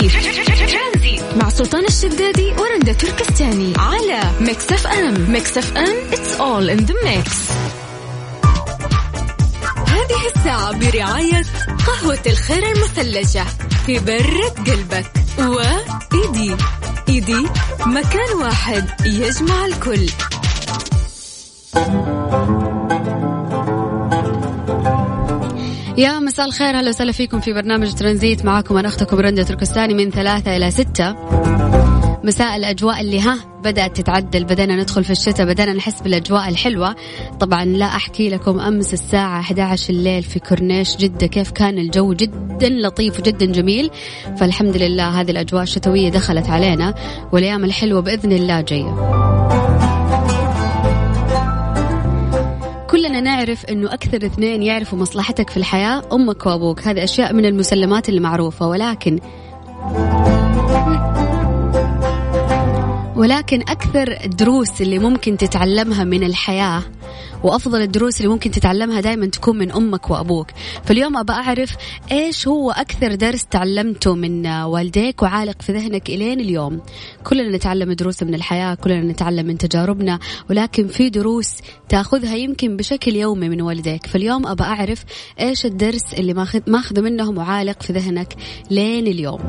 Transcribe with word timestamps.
ترانزي 0.00 1.20
مع 1.36 1.48
سلطان 1.48 1.84
الشدادي 1.84 2.52
ورندا 2.52 2.92
تركستاني. 2.92 3.72
على 3.78 4.20
Mix 4.40 4.72
FM. 4.72 5.30
Mix 5.30 5.58
FM 5.58 5.96
it's 6.10 6.38
all 6.38 6.78
in 6.78 6.86
the 6.86 6.94
mix. 6.94 7.52
هذه 9.88 10.26
الساعة 10.36 10.72
برعاية 10.72 11.42
قهوة 11.86 12.18
الخير 12.26 12.72
المثلجة. 12.72 13.44
في 13.86 13.98
برة 13.98 14.48
قلبك. 14.66 15.12
وإيدي 15.38 16.56
إيدي 17.08 17.46
مكان 17.86 18.32
واحد 18.40 18.90
يجمع 19.04 19.66
الكل. 19.66 20.06
يا 25.98 26.18
مساء 26.18 26.46
الخير 26.46 26.80
هلا 26.80 26.88
وسهلا 26.88 27.12
فيكم 27.12 27.40
في 27.40 27.52
برنامج 27.52 27.92
ترانزيت. 27.92 28.44
معاكم 28.44 28.76
أنا 28.76 28.88
أختكم 28.88 29.16
رندا 29.16 29.42
تركستاني 29.42 29.94
من 29.94 30.10
ثلاثة 30.10 30.56
إلى 30.56 30.70
ستة. 30.70 31.16
مساء 32.24 32.56
الأجواء 32.56 33.00
اللي 33.00 33.20
ها 33.20 33.38
بدأت 33.64 33.96
تتعدل. 33.96 34.44
بدأنا 34.44 34.76
ندخل 34.76 35.04
في 35.04 35.10
الشتاء 35.10 35.46
بدأنا 35.46 35.72
نحس 35.72 36.00
بالأجواء 36.00 36.48
الحلوة. 36.48 36.94
طبعا 37.40 37.64
لا 37.64 37.86
أحكي 37.86 38.28
لكم 38.28 38.60
أمس 38.60 38.92
الساعة 38.92 39.40
11 39.40 39.90
الليل 39.90 40.22
في 40.22 40.38
كورنيش 40.38 40.96
جدة 40.96 41.26
كيف 41.26 41.50
كان 41.50 41.78
الجو؟ 41.78 42.12
جدا 42.12 42.68
لطيف 42.68 43.20
وجدا 43.20 43.46
جميل. 43.46 43.90
فالحمد 44.36 44.76
لله 44.76 45.20
هذه 45.20 45.30
الأجواء 45.30 45.62
الشتوية 45.62 46.08
دخلت 46.08 46.50
علينا. 46.50 46.94
والأيام 47.32 47.64
الحلوة 47.64 48.00
بإذن 48.00 48.32
الله 48.32 48.60
جاية. 48.60 49.61
نعرف 53.22 53.64
إنه 53.64 53.94
أكثر 53.94 54.26
اثنين 54.26 54.62
يعرفوا 54.62 54.98
مصلحتك 54.98 55.50
في 55.50 55.56
الحياة 55.56 56.02
أمك 56.12 56.46
وأبوك. 56.46 56.80
هذه 56.80 57.04
أشياء 57.04 57.32
من 57.32 57.44
المسلمات 57.44 58.08
اللي 58.08 58.20
معروفه 58.20 58.68
ولكن 58.68 59.18
ولكن 63.22 63.60
أكثر 63.60 64.18
الدروس 64.24 64.82
اللي 64.82 64.98
ممكن 64.98 65.36
تتعلمها 65.36 66.04
من 66.04 66.24
الحياة 66.24 66.82
وأفضل 67.42 67.82
الدروس 67.82 68.16
اللي 68.16 68.28
ممكن 68.28 68.50
تتعلمها 68.50 69.00
دائما 69.00 69.26
تكون 69.26 69.58
من 69.58 69.72
أمك 69.72 70.10
وأبوك. 70.10 70.46
فاليوم 70.84 71.16
أبى 71.16 71.32
أعرف 71.32 71.76
إيش 72.12 72.48
هو 72.48 72.70
أكثر 72.70 73.14
درس 73.14 73.44
تعلمته 73.44 74.14
من 74.14 74.46
والديك 74.46 75.22
وعالق 75.22 75.62
في 75.62 75.72
ذهنك 75.72 76.08
إلين 76.10 76.40
اليوم. 76.40 76.80
كلنا 77.24 77.56
نتعلم 77.56 77.92
دروس 77.92 78.22
من 78.22 78.34
الحياة 78.34 78.74
كلنا 78.74 79.12
نتعلم 79.12 79.46
من 79.46 79.58
تجاربنا 79.58 80.18
ولكن 80.50 80.86
في 80.86 81.10
دروس 81.10 81.56
تأخذها 81.88 82.36
يمكن 82.36 82.76
بشكل 82.76 83.16
يومي 83.16 83.48
من 83.48 83.62
والديك. 83.62 84.06
فاليوم 84.06 84.46
أبى 84.46 84.64
أعرف 84.64 85.04
إيش 85.40 85.66
الدرس 85.66 86.14
اللي 86.14 86.34
ماخذه 86.66 87.00
منهم 87.00 87.38
وعالق 87.38 87.82
في 87.82 87.92
ذهنك 87.92 88.34
لين 88.70 89.06
اليوم. 89.06 89.40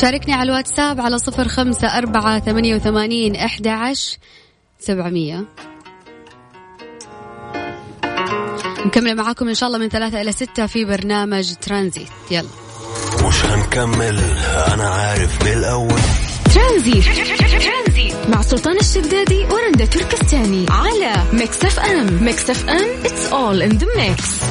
شاركني 0.00 0.34
على 0.34 0.50
الواتساب 0.50 1.00
على 1.00 1.18
صفر 1.18 1.48
خمسة 1.48 1.98
أربعة 1.98 2.40
ثمانية 2.40 2.74
وثمانين 2.74 3.36
أحد 3.36 3.66
عشر 3.66 4.16
سبعمية. 4.78 5.44
نكمل 8.86 9.16
معاكم 9.16 9.48
إن 9.48 9.54
شاء 9.54 9.66
الله 9.66 9.78
من 9.78 9.88
ثلاثة 9.88 10.20
إلى 10.20 10.32
ستة 10.32 10.66
في 10.66 10.84
برنامج 10.84 11.54
ترانزيت. 11.54 12.08
يلا. 12.30 12.48
مش 13.28 13.44
هنكمل؟ 13.44 14.18
أنا 14.74 14.88
عارف 14.88 15.42
من 15.42 15.52
الأول. 15.52 16.00
ترانزيت. 16.54 17.04
مع 18.28 18.42
سلطان 18.42 18.76
الشدادي 18.78 19.44
ورندا 19.44 19.84
تركستاني 19.84 20.66
على 20.70 21.12
Mix 21.32 21.64
FM. 21.64 22.24
Mix 22.24 22.50
FM 22.50 23.02
it's 23.04 23.32
all 23.32 23.70
in 23.70 23.78
the 23.78 23.86
mix. 23.86 24.44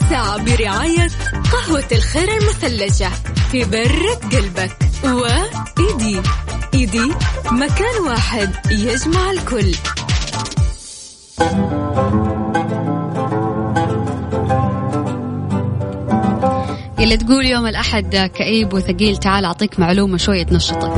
الساعة 0.00 0.44
برعاية 0.44 1.08
قهوة 1.52 1.84
الخير 1.92 2.28
المثلجة 2.28 3.10
برة 3.54 4.14
قلبك 4.32 4.76
وإيدي 5.04 6.20
إيدي. 6.74 7.12
مكان 7.52 8.02
واحد 8.06 8.50
يجمع 8.70 9.30
الكل. 9.30 9.74
اللي 16.98 17.16
تقول 17.16 17.46
يوم 17.46 17.66
الأحد 17.66 18.16
كئيب 18.34 18.72
وثقيل 18.72 19.16
تعال 19.16 19.44
أعطيك 19.44 19.80
معلومة 19.80 20.16
شوية 20.16 20.42
تنشطك. 20.42 20.92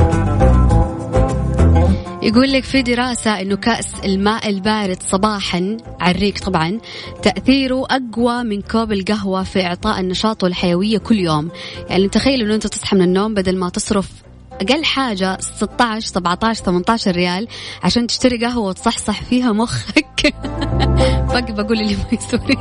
يقول 2.23 2.53
لك 2.53 2.63
في 2.63 2.81
دراسة 2.81 3.41
أنه 3.41 3.55
كأس 3.55 3.93
الماء 4.05 4.49
البارد 4.49 5.03
صباحا 5.03 5.77
الريق 6.07 6.39
طبعا 6.39 6.79
تأثيره 7.23 7.85
أقوى 7.89 8.43
من 8.43 8.61
كوب 8.61 8.91
القهوة 8.91 9.43
في 9.43 9.65
إعطاء 9.65 9.99
النشاط 9.99 10.43
والحيوية 10.43 10.97
كل 10.97 11.19
يوم. 11.19 11.51
يعني 11.89 12.07
تخيل 12.07 12.41
أنه 12.41 12.55
أنت 12.55 12.67
تصحى 12.67 12.95
من 12.95 13.01
النوم 13.01 13.33
بدل 13.33 13.57
ما 13.57 13.69
تصرف 13.69 14.09
أقل 14.51 14.85
حاجة 14.85 15.37
16 15.39 16.07
17 16.07 16.63
18 16.63 17.11
ريال 17.11 17.47
عشان 17.83 18.07
تشتري 18.07 18.45
قهوة 18.45 18.67
وتصحصح 18.67 19.23
فيها 19.23 19.51
مخك. 19.51 20.33
باقي 21.33 21.53
بقول 21.53 21.81
اللي 21.81 21.95
ما 21.95 22.07
يسوي. 22.11 22.57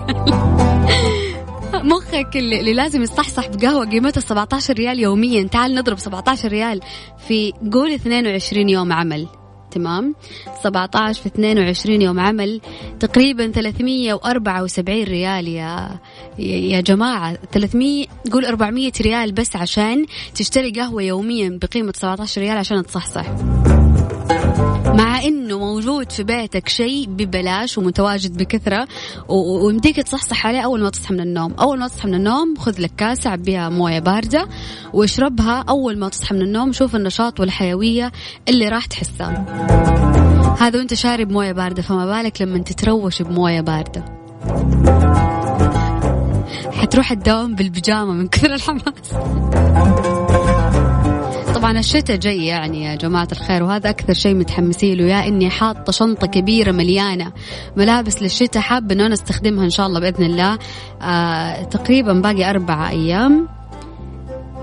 مخك 1.95 2.37
اللي, 2.37 2.73
لازم 2.73 3.03
يصحصح 3.03 3.49
بقهوة 3.49 3.91
قيمتها 3.91 4.21
17 4.21 4.75
ريال 4.75 5.01
يوميا. 5.01 5.43
تعال 5.43 5.75
نضرب 5.75 5.99
17 5.99 6.49
ريال 6.49 6.81
في 7.29 7.53
قول 7.73 7.93
22 7.93 8.69
يوم 8.69 8.93
عمل. 8.93 9.42
تمام 9.73 10.15
17 10.63 11.23
في 11.23 11.27
22 11.27 12.03
يوم 12.03 12.21
عمل 12.21 12.61
تقريبا 13.01 13.51
374 13.53 15.03
ريال 15.05 15.49
يا 15.49 15.99
يا 16.39 16.81
جماعة. 16.81 17.39
300 17.53 18.07
قول 18.33 18.45
400 18.47 18.93
ريال 19.01 19.33
بس 19.33 19.57
عشان 19.57 20.07
تشتري 20.35 20.71
قهوة 20.71 21.03
يوميا 21.03 21.59
بقيمة 21.63 21.93
17 21.97 22.41
ريال 22.41 22.57
عشان 22.57 22.87
تصحصح. 22.87 23.27
مع 24.95 25.23
إنه 25.25 25.59
موجود 25.59 26.13
في 26.13 26.23
بيتك 26.23 26.69
شيء 26.69 27.07
ببلاش 27.09 27.79
ومتواجد 27.79 28.39
بكثرة 28.39 28.89
ويمديك 29.29 29.97
تصحصح 29.97 30.47
عليه 30.47 30.61
أول 30.61 30.83
ما 30.83 30.91
تصحى 30.91 31.15
من 31.15 31.21
النوم، 31.21 31.55
أول 31.61 31.79
ما 31.79 31.89
تصحى 31.89 32.09
من 32.09 32.15
النوم 32.15 32.55
خذ 32.59 32.81
لك 32.81 32.93
كاسة 32.97 33.31
عبيها 33.31 33.69
موية 33.69 33.99
باردة 33.99 34.49
واشربها 34.93 35.65
أول 35.69 35.99
ما 35.99 36.09
تصحى 36.09 36.35
من 36.35 36.43
النوم 36.43 36.73
شوف 36.73 36.97
النشاط 36.97 37.41
والحيوية 37.41 38.13
اللي 38.49 38.69
راح 38.69 38.87
تحسها. 38.87 39.45
هذا 40.61 40.79
وأنت 40.79 40.95
شارب 40.95 41.31
موية 41.31 41.53
باردة 41.53 41.83
فما 41.83 42.07
بالك 42.07 42.43
لما 42.43 42.59
تتروش 42.59 43.23
بموية 43.23 43.61
باردة. 43.61 44.05
حتروح 46.73 47.11
الدوام 47.13 47.55
بالبيجامة 47.55 48.13
من 48.13 48.29
كثر 48.29 48.55
الحماس. 48.55 49.13
طبعا 51.63 51.79
الشتاء 51.79 52.17
جاي 52.17 52.47
يعني 52.47 52.85
يا 52.85 52.95
جماعة 52.95 53.29
الخير 53.33 53.63
وهذا 53.63 53.91
أكثر 53.91 54.13
شيء 54.13 54.35
متحمسين 54.35 54.99
له 54.99 55.05
يا 55.05 55.29
إني 55.29 55.51
حاطة 55.51 55.93
شنطة 55.93 56.27
كبيرة 56.27 56.73
مليانة 56.73 57.33
ملابس 57.77 58.23
للشتاء 58.23 58.63
حابة 58.63 58.95
إنه 58.95 59.07
أنا 59.07 59.15
أستخدمها 59.15 59.65
إن 59.65 59.71
شاء 59.71 59.87
الله 59.87 60.01
بإذن 60.01 60.25
الله. 60.25 60.59
آه 61.03 61.63
تقريبا 61.63 62.13
باقي 62.13 62.51
أربعة 62.51 62.89
أيام. 62.89 63.49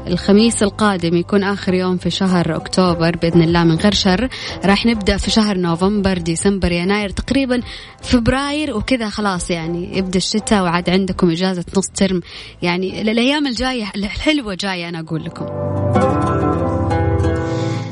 الخميس 0.08 0.64
القادم 0.64 1.16
يكون 1.16 1.44
آخر 1.44 1.74
يوم 1.74 1.98
في 1.98 2.10
شهر 2.10 2.56
أكتوبر 2.56 3.16
بإذن 3.16 3.42
الله 3.42 3.64
من 3.64 3.76
غير 3.76 3.94
شر. 3.94 4.30
راح 4.66 4.86
نبدأ 4.86 5.18
في 5.18 5.32
شهر 5.32 5.58
نوفمبر 5.58 6.18
ديسمبر 6.18 6.72
يناير 6.72 7.10
تقريبا 7.10 7.62
فبراير 8.02 8.78
وكذا 8.78 9.10
خلاص 9.10 9.52
يعني 9.52 9.98
يبدأ 9.98 10.18
الشتاء 10.18 10.64
وعاد 10.64 10.90
عندكم 10.90 11.32
إجازة 11.32 11.66
نص 11.78 11.88
ترم. 11.88 12.22
يعني 12.62 13.02
الأيام 13.02 13.48
الجاية 13.48 13.86
الحلوة 13.96 14.56
جاية 14.56 14.90
أنا 14.90 15.00
أقول 15.00 15.24
لكم. 15.24 15.79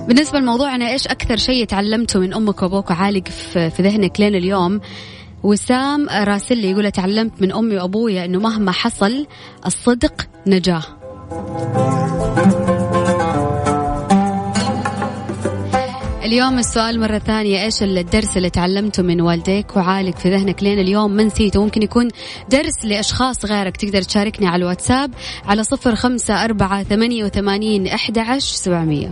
بالنسبة 0.08 0.40
لموضوعنا 0.40 0.92
إيش 0.92 1.08
أكثر 1.08 1.38
شيء 1.38 1.66
تعلمته 1.66 2.20
من 2.20 2.34
أمك 2.34 2.62
وأبوك 2.62 2.90
وعالق 2.90 3.28
في 3.54 3.82
ذهنك 3.82 4.20
لين 4.20 4.36
اليوم؟ 4.36 4.82
وسام 5.44 6.10
راسلي 6.10 6.72
يقول 6.72 6.92
تعلمت 6.92 7.42
من 7.42 7.52
أمي 7.52 7.76
وأبويا 7.76 8.26
أنه 8.26 8.40
مهما 8.40 8.72
حصل 8.72 9.28
الصدق 9.66 10.28
نجاة. 10.48 10.84
اليوم 16.24 16.60
السؤال 16.60 17.00
مرة 17.00 17.18
ثانية 17.18 17.64
إيش 17.64 17.84
الدرس 17.84 18.38
اللي 18.38 18.50
تعلمته 18.50 19.04
من 19.04 19.22
والديك 19.22 19.78
وعالق 19.78 20.18
في 20.18 20.30
ذهنك 20.30 20.64
لين 20.64 20.80
اليوم؟ 20.80 21.12
ما 21.12 21.24
نسيته 21.24 21.64
ممكن 21.64 21.84
يكون 21.84 22.08
درس 22.50 22.86
لأشخاص 22.86 23.46
غيرك. 23.46 23.78
تقدر 23.78 24.02
تشاركني 24.02 24.48
على 24.48 24.56
الواتساب 24.64 25.12
على 25.46 25.64
صفر 25.64 25.96
خمسة 25.96 26.44
أربعة 26.46 26.84
ثمانية 26.84 27.24
وثمانين 27.24 27.88
أحد 27.88 28.18
عشر 28.18 28.56
سبعمية. 28.56 29.12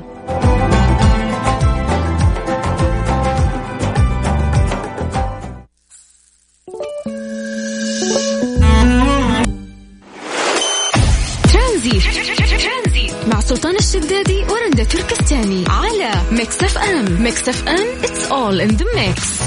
الشدادي 13.95 14.43
ورندا 14.43 14.83
تركستاني 14.83 15.63
على 15.67 16.11
Mix 16.31 16.63
FM. 16.63 17.23
Mix 17.23 17.49
FM 17.49 18.01
it's 18.01 18.27
all 18.29 18.67
in 18.67 18.77
the 18.77 18.85
mix. 18.97 19.43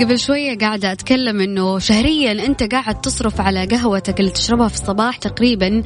قبل 0.00 0.18
شوية 0.18 0.58
قاعدة 0.58 0.92
أتكلم 0.92 1.40
إنه 1.40 1.78
شهريا 1.78 2.46
أنت 2.46 2.62
قاعد 2.62 3.00
تصرف 3.00 3.40
على 3.40 3.66
قهوتك 3.66 4.20
اللي 4.20 4.30
تشربها 4.30 4.68
في 4.68 4.74
الصباح 4.74 5.16
تقريبا 5.16 5.82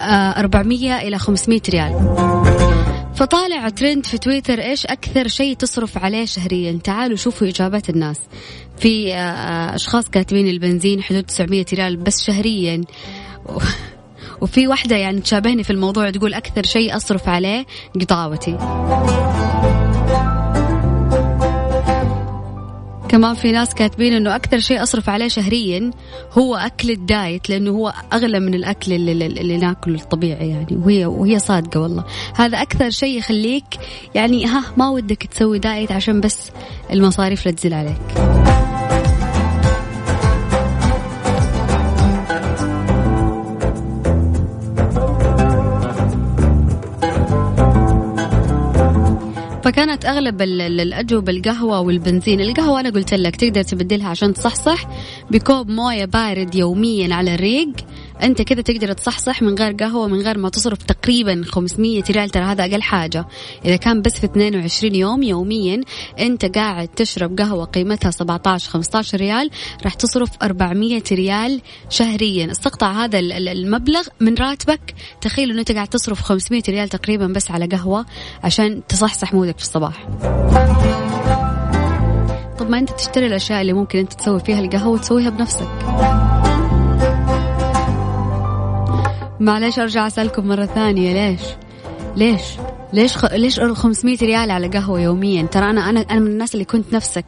400 0.00 0.92
آه، 0.92 1.08
إلى 1.08 1.18
500 1.18 1.60
ريال. 1.68 1.92
فطالع 3.14 3.68
ترند 3.68 4.06
في 4.06 4.18
تويتر 4.18 4.60
إيش 4.60 4.86
أكثر 4.86 5.28
شيء 5.28 5.56
تصرف 5.56 5.98
عليه 5.98 6.24
شهريا؟ 6.24 6.78
تعالوا 6.84 7.16
شوفوا 7.16 7.48
إجابات 7.48 7.90
الناس. 7.90 8.18
في 8.78 9.14
آه، 9.14 9.74
أشخاص 9.74 10.08
كاتبين 10.08 10.48
البنزين 10.48 11.02
حدود 11.02 11.22
900 11.22 11.66
ريال 11.74 11.96
بس 11.96 12.24
شهريا. 12.24 12.84
وفي 14.40 14.68
واحدة 14.68 14.96
يعني 14.96 15.20
تشابهني 15.20 15.62
في 15.62 15.70
الموضوع 15.70 16.10
تقول 16.10 16.34
أكثر 16.34 16.62
شيء 16.62 16.96
أصرف 16.96 17.28
عليه 17.28 17.66
قطاوتي. 18.00 18.58
كمان 23.08 23.34
في 23.34 23.52
ناس 23.52 23.74
كاتبين 23.74 24.12
إنه 24.12 24.36
أكثر 24.36 24.58
شيء 24.58 24.82
أصرف 24.82 25.08
عليه 25.08 25.28
شهريا 25.28 25.90
هو 26.32 26.56
أكل 26.56 26.90
الدايت 26.90 27.50
لأنه 27.50 27.70
هو 27.70 27.92
أغلى 28.12 28.40
من 28.40 28.54
الأكل 28.54 28.92
اللي, 28.92 29.26
اللي 29.26 29.56
ناكله 29.56 30.00
الطبيعي 30.00 30.48
يعني 30.48 30.76
وهي 30.76 31.06
وهي 31.06 31.38
صادقة 31.38 31.80
والله. 31.80 32.04
هذا 32.36 32.62
أكثر 32.62 32.90
شيء 32.90 33.18
يخليك 33.18 33.64
يعني 34.14 34.46
ها 34.46 34.64
ما 34.76 34.88
ودك 34.88 35.22
تسوي 35.26 35.58
دايت 35.58 35.92
عشان 35.92 36.20
بس 36.20 36.50
المصاريف 36.90 37.46
لا 37.46 37.52
تزل 37.52 37.74
عليك. 37.74 38.47
فكانت 49.68 50.04
أغلب 50.04 50.42
الأجوبة 50.42 51.32
القهوه 51.32 51.80
والبنزين. 51.80 52.40
القهوة 52.40 52.80
أنا 52.80 52.90
قلت 52.90 53.14
لك 53.14 53.36
تقدر 53.36 53.62
تبدلها 53.62 54.08
عشان 54.08 54.34
تصحصح 54.34 54.88
بكوب 55.30 55.68
مويه 55.68 56.04
بارد 56.04 56.54
يوميا 56.54 57.14
على 57.14 57.34
الريق. 57.34 57.72
أنت 58.22 58.42
كذا 58.42 58.60
تقدر 58.62 58.92
تصحصح 58.92 59.42
من 59.42 59.54
غير 59.54 59.72
قهوة 59.72 60.08
من 60.08 60.20
غير 60.20 60.38
ما 60.38 60.48
تصرف 60.48 60.78
تقريبا 60.82 61.42
500 61.48 62.02
ريال 62.10 62.30
ترى 62.30 62.44
هذا 62.44 62.64
أقل 62.64 62.82
حاجة. 62.82 63.26
إذا 63.64 63.76
كان 63.76 64.02
بس 64.02 64.12
في 64.12 64.26
22 64.26 64.94
يوم 64.94 65.22
يوميا 65.22 65.80
أنت 66.18 66.44
قاعد 66.58 66.88
تشرب 66.88 67.38
قهوة 67.38 67.64
قيمتها 67.64 68.10
17 68.10 68.70
15 68.70 69.18
ريال 69.18 69.50
راح 69.84 69.94
تصرف 69.94 70.30
400 70.42 71.02
ريال 71.12 71.60
شهريا. 71.88 72.50
استقطع 72.50 73.04
هذا 73.04 73.18
المبلغ 73.18 74.06
من 74.20 74.34
راتبك. 74.34 74.94
تخيل 75.20 75.50
إنه 75.50 75.60
أنت 75.60 75.72
قاعد 75.72 75.88
تصرف 75.88 76.22
500 76.22 76.62
ريال 76.68 76.88
تقريبا 76.88 77.26
بس 77.26 77.50
على 77.50 77.66
قهوة 77.66 78.06
عشان 78.44 78.82
تصحصح 78.88 79.34
مودك 79.34 79.58
في 79.58 79.64
الصباح. 79.64 80.08
طب 82.58 82.70
ما 82.70 82.78
أنت 82.78 82.90
تشتري 82.90 83.26
الأشياء 83.26 83.60
اللي 83.60 83.72
ممكن 83.72 83.98
أنت 83.98 84.12
تسوي 84.12 84.40
فيها 84.40 84.60
القهوة 84.60 84.92
وتسويها 84.92 85.30
بنفسك. 85.30 85.68
معلش 89.40 89.78
أرجع 89.78 90.06
أسألكم 90.06 90.48
مرة 90.48 90.66
ثانية 90.66 91.12
ليش؟ 91.12 91.40
ليش؟ 92.16 92.42
ليش 92.92 93.16
خ... 93.16 93.24
ليش 93.24 93.60
500 93.60 94.16
ريال 94.22 94.50
على 94.50 94.68
قهوة 94.68 95.00
يوميا؟ 95.00 95.42
ترى 95.42 95.70
أنا 95.70 95.90
أنا 95.90 96.00
أنا 96.00 96.20
من 96.20 96.26
الناس 96.26 96.54
اللي 96.54 96.64
كنت 96.64 96.92
نفسك 96.92 97.24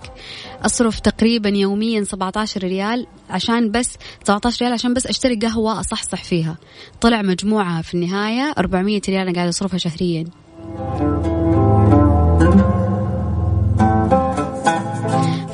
أصرف 0.64 1.00
تقريبا 1.00 1.48
يوميا 1.48 2.04
17 2.04 2.60
ريال 2.60 3.06
عشان 3.30 3.70
بس 3.70 3.96
17 4.24 4.64
ريال 4.64 4.72
عشان 4.72 4.94
بس 4.94 5.06
أشتري 5.06 5.36
قهوة 5.36 5.80
أصحصح 5.80 6.24
فيها. 6.24 6.56
طلع 7.00 7.22
مجموعها 7.22 7.82
في 7.82 7.94
النهاية 7.94 8.52
400 8.58 9.00
ريال 9.08 9.22
أنا 9.22 9.34
قاعدة 9.34 9.48
أصرفها 9.48 9.78
شهريا. 9.78 10.24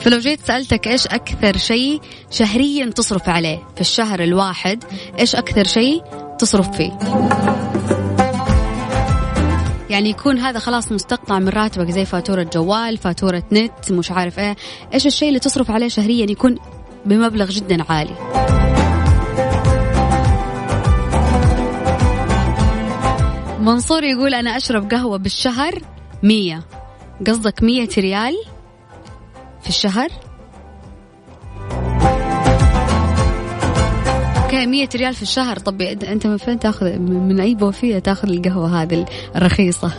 فلو 0.01 0.19
جيت 0.19 0.41
سألتك 0.47 0.89
إيش 0.89 1.07
أكثر 1.07 1.57
شيء 1.57 2.01
شهريا 2.31 2.87
تصرف 2.87 3.29
عليه 3.29 3.59
في 3.75 3.81
الشهر 3.81 4.23
الواحد 4.23 4.85
إيش 5.19 5.37
أكثر 5.37 5.65
شيء؟ 5.65 6.26
تصرف 6.39 6.71
فيه. 6.71 6.99
يعني 9.91 10.11
يكون 10.11 10.39
هذا 10.39 10.59
خلاص 10.59 10.93
مستقطع 10.93 11.39
من 11.39 11.49
راتبك 11.49 11.91
زي 11.91 12.05
فاتورة 12.05 12.43
جوال 12.43 12.97
فاتورة 12.97 13.43
نت 13.53 13.93
مش 13.93 14.11
عارف 14.11 14.39
إيه. 14.39 14.57
إيش 14.95 15.07
الشيء 15.07 15.29
اللي 15.29 15.41
تصرف 15.41 15.71
عليه 15.71 15.89
شهريا 15.89 16.31
يكون 16.31 16.59
بمبلغ 17.05 17.51
جدا 17.51 17.85
عالي؟ 17.93 18.15
منصور 23.61 24.05
يقول 24.05 24.35
أنا 24.35 24.57
أشرب 24.57 24.91
قهوة 24.91 25.17
بالشهر 25.19 25.83
مية. 26.23 26.63
قصدك 27.27 27.63
مية 27.63 27.89
ريال 27.99 28.35
في 29.63 29.69
الشهر؟ 29.69 30.09
أوكي 34.47 34.67
100 34.67 34.89
ريال 34.95 35.15
في 35.15 35.23
الشهر. 35.23 35.59
طب 35.59 35.83
أنت 35.83 36.27
من 36.27 36.37
فين 36.37 36.59
تاخذ؟ 36.59 36.99
من 36.99 37.41
أي 37.41 37.55
بوفية 37.55 37.99
تاخذ 37.99 38.29
القهوة 38.29 38.83
هذه 38.83 39.07
الرخيصة؟ 39.37 39.93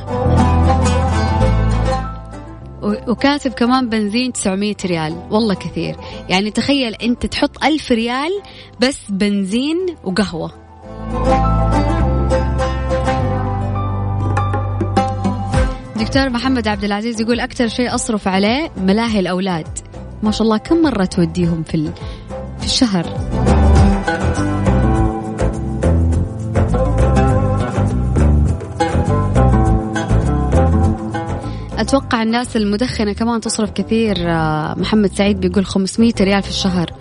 وكاتب 3.08 3.52
كمان 3.52 3.90
بنزين 3.90 4.34
900 4.34 4.76
ريال. 4.86 5.16
والله 5.32 5.54
كثير. 5.54 5.96
يعني 6.30 6.52
تخيل 6.52 6.94
أنت 6.94 7.26
تحط 7.26 7.64
ألف 7.64 7.92
ريال 7.92 8.42
بس 8.80 9.00
بنزين 9.10 9.86
وقهوة. 10.04 10.52
دكتور 15.96 16.30
محمد 16.30 16.68
عبد 16.68 16.84
العزيز 16.84 17.22
يقول 17.22 17.40
أكثر 17.40 17.68
شيء 17.68 17.96
أصرف 17.96 18.28
عليه 18.28 18.72
ملاهي 18.78 19.20
الأولاد. 19.20 19.68
ما 20.24 20.32
شاء 20.32 20.42
الله 20.42 20.58
كم 20.58 20.82
مرة 20.82 21.06
توديهم 21.06 21.64
في 21.64 21.92
في 22.60 22.66
الشهر؟ 22.66 23.57
أتوقع 31.78 32.24
الناس 32.24 32.58
المدخنة 32.58 33.14
كمان 33.14 33.42
تصرف 33.42 33.72
كثير 33.72 34.16
آه، 34.20 34.76
محمد 34.78 35.14
سعيد 35.14 35.40
بيقول 35.40 35.66
500 35.66 36.14
ريال 36.22 36.44
في 36.44 36.50
الشهر. 36.50 36.94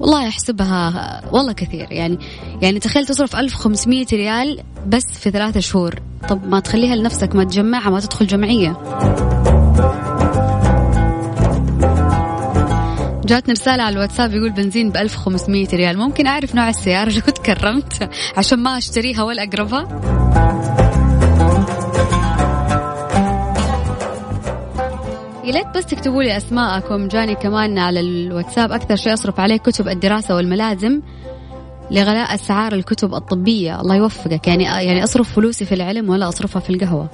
والله 0.00 0.26
يحسبها 0.26 1.22
والله 1.32 1.52
كثير. 1.52 1.86
يعني 1.90 2.18
يعني 2.62 2.78
تخيل 2.78 3.06
تصرف 3.06 3.36
1500 3.36 4.06
ريال 4.12 4.60
بس 4.86 5.04
في 5.04 5.30
ثلاثة 5.30 5.60
شهور. 5.60 5.94
طب 6.28 6.48
ما 6.48 6.60
تخليها 6.60 6.96
لنفسك 6.96 7.34
ما 7.34 7.44
تجمعها 7.44 7.90
ما 7.90 8.00
تدخل 8.00 8.26
جمعية. 8.26 8.76
جاتني 13.32 13.52
رسالة 13.52 13.82
على 13.82 13.92
الواتساب 13.94 14.34
يقول 14.34 14.50
بنزين 14.50 14.90
ب 14.90 14.96
1500 14.96 15.66
ريال. 15.72 15.98
ممكن 15.98 16.26
أعرف 16.26 16.54
نوع 16.54 16.68
السيارة 16.68 17.10
لو 17.10 17.20
تكرمت 17.20 18.10
عشان 18.36 18.58
ما 18.58 18.78
أشتريها 18.78 19.22
ولا 19.22 19.42
أقربها؟ 19.42 19.88
يا 25.44 25.52
ليت 25.52 25.66
بس 25.76 25.86
تكتبوا 25.86 26.22
لي 26.22 26.36
أسماءكم. 26.36 27.08
جاني 27.08 27.34
كمان 27.34 27.78
على 27.78 28.00
الواتساب 28.00 28.72
أكثر 28.72 28.96
شيء 28.96 29.12
أصرف 29.12 29.40
عليه 29.40 29.56
كتب 29.56 29.88
الدراسة 29.88 30.34
والملازم 30.34 31.00
لغلاء 31.90 32.34
أسعار 32.34 32.72
الكتب 32.72 33.14
الطبية. 33.14 33.80
الله 33.80 33.96
يوفقك. 33.96 34.48
يعني 34.48 34.64
يعني 34.64 35.04
أصرف 35.04 35.32
فلوسي 35.32 35.64
في 35.64 35.74
العلم 35.74 36.08
ولا 36.08 36.28
أصرفها 36.28 36.60
في 36.60 36.70
القهوة. 36.70 37.08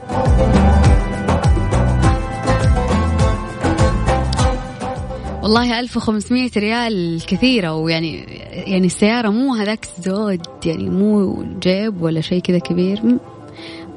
والله 5.49 5.81
1500 5.81 6.50
ريال 6.57 7.21
كثيرة 7.26 7.75
ويعني 7.75 8.17
يعني 8.52 8.87
السيارة 8.87 9.28
مو 9.28 9.55
هذاك 9.55 9.87
زود 10.00 10.47
يعني 10.64 10.90
مو 10.90 11.45
جيب 11.61 12.02
ولا 12.02 12.21
شيء 12.21 12.43
كذا 12.43 12.59
كبير. 12.59 13.02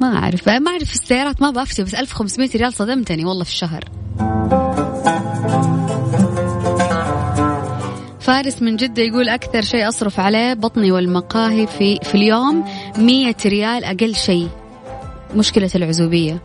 ما 0.01 0.17
أعرف 0.17 0.49
ما 0.49 0.71
أعرف 0.71 0.93
السيارات 0.93 1.41
ما 1.41 1.51
بفتي 1.51 1.83
بس 1.83 1.95
1500 1.95 2.49
ريال 2.55 2.73
صدمتني 2.73 3.25
والله 3.25 3.43
في 3.43 3.49
الشهر. 3.49 3.83
فارس 8.19 8.61
من 8.61 8.75
جدة 8.75 9.03
يقول 9.03 9.29
أكثر 9.29 9.61
شيء 9.61 9.87
أصرف 9.87 10.19
عليه 10.19 10.53
بطني 10.53 10.91
والمقاهي 10.91 11.67
في, 11.67 11.99
في 12.03 12.15
اليوم 12.15 12.65
مية 12.97 13.37
ريال 13.45 13.83
أقل 13.83 14.15
شيء. 14.15 14.49
مشكلة 15.35 15.69
العزوبية. 15.75 16.41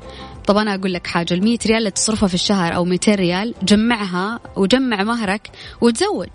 طب 0.47 0.57
أنا 0.57 0.75
أقول 0.75 0.93
لك 0.93 1.07
حاجة 1.07 1.35
المية 1.35 1.59
ريال 1.67 1.79
اللي 1.79 1.91
تصرفها 1.91 2.29
في 2.29 2.35
الشهر 2.35 2.75
أو 2.75 2.85
200 2.85 3.15
ريال 3.15 3.55
جمعها 3.62 4.41
وجمع 4.57 5.03
مهرك 5.03 5.50
وتزوج. 5.81 6.29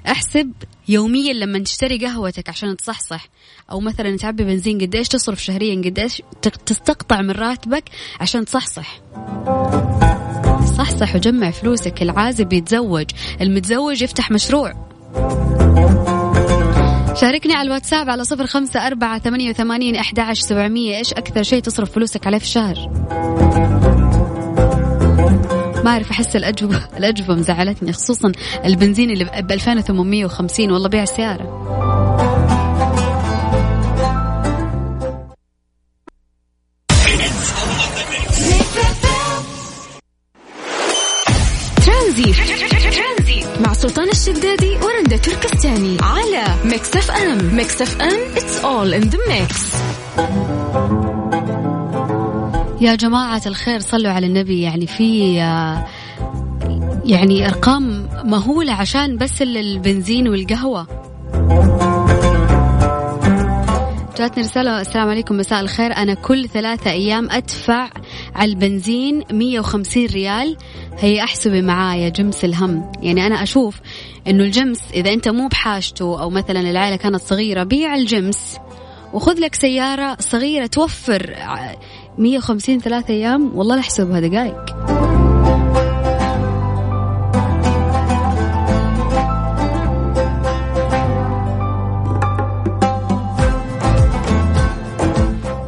احسب 0.07 0.53
يوميا 0.89 1.33
لما 1.33 1.59
تشتري 1.59 1.99
قهوتك 2.07 2.49
عشان 2.49 2.77
تصحصح. 2.77 3.29
أو 3.71 3.81
مثلا 3.81 4.17
تعبي 4.17 4.45
بنزين 4.45 4.81
قديش 4.81 5.09
تصرف 5.09 5.45
شهريا 5.45 5.83
قديش 5.85 6.23
تستقطع 6.67 7.23
من 7.23 7.31
راتبك 7.31 7.85
عشان 8.21 8.45
تصحصح. 8.45 9.01
صحصح 10.79 11.15
وجمع 11.15 11.51
فلوسك 11.51 12.03
العازب 12.03 12.53
يتزوج 12.53 13.07
المتزوج 13.41 14.03
يفتح 14.03 14.31
مشروع. 14.31 14.73
شاركني 17.15 17.55
على 17.55 17.67
الواتساب 17.67 18.11
على 18.11 18.25
صفر 18.25 18.47
خمسة 18.47 18.87
أربعة 18.87 19.19
ثمانية 19.19 19.51
وثمانين 19.51 19.97
أحد 19.97 20.33
سبعمية 20.33 20.97
إيش 20.97 21.13
أكثر 21.13 21.43
شيء 21.43 21.63
تصرف 21.63 21.91
فلوسك 21.93 22.27
عليه 22.27 22.39
في 22.39 22.45
الشهر؟ 22.45 23.88
ما 25.85 25.91
أعرف 25.91 26.11
أحس 26.11 26.37
الأجوبة 26.37 26.89
الأجوبة 26.97 27.35
مزعلتني 27.35 27.93
خصوصا 27.93 28.33
البنزين 28.65 29.11
اللي 29.11 29.25
ب 29.25 29.53
2850 29.53 30.73
والله 30.73 30.89
بيع 30.89 31.05
ترانزيت 42.91 43.45
مع 43.61 43.73
سلطان 43.73 44.09
الشدادي 44.09 44.77
ورندا 44.83 45.17
تركستاني 45.17 45.97
على 46.03 46.45
Mix 46.65 46.97
FM. 46.97 47.57
Mix 47.57 47.83
FM 47.83 48.35
it's 48.35 48.65
all 48.65 48.93
in 48.95 49.11
the 49.11 49.19
mix. 49.29 49.79
يا 52.81 52.95
جماعة 52.95 53.43
الخير 53.47 53.81
صلوا 53.81 54.13
على 54.13 54.27
النبي. 54.27 54.63
يعني 54.63 54.87
في 54.87 55.35
يعني 57.05 57.47
أرقام 57.47 58.09
مهولة 58.25 58.73
عشان 58.73 59.17
بس 59.17 59.43
البنزين 59.43 60.29
والقهوة. 60.29 60.87
جاتني 64.19 64.43
رسالة 64.43 64.81
السلام 64.81 65.09
عليكم 65.09 65.37
مساء 65.37 65.61
الخير. 65.61 65.97
أنا 65.97 66.15
كل 66.15 66.49
ثلاثة 66.49 66.91
أيام 66.91 67.31
أدفع 67.31 67.91
على 68.35 68.51
البنزين 68.51 69.23
150 69.33 70.07
ريال. 70.07 70.57
هي 70.99 71.25
أحسبي 71.25 71.63
معايا 71.63 72.09
جمس 72.09 72.45
الهم. 72.45 72.93
يعني 73.03 73.27
أنا 73.27 73.43
أشوف 73.43 73.81
إنه 74.27 74.45
الجمس 74.45 74.81
إذا 74.95 75.13
أنت 75.13 75.29
مو 75.29 75.49
بحاجته 75.49 76.21
أو 76.21 76.31
مثلا 76.31 76.61
العائلة 76.61 76.97
كانت 76.97 77.21
صغيرة 77.21 77.63
بيع 77.63 77.95
الجمس. 77.95 78.59
وخذ 79.13 79.41
لك 79.41 79.55
سيارة 79.55 80.17
صغيرة 80.21 80.67
توفر 80.67 81.35
150 82.19 82.79
ثلاثة 82.79 83.15
أيام 83.15 83.59
والله 83.59 83.75
لا 83.75 83.81
أحسبها 83.81 84.21
دقائق 84.21 84.79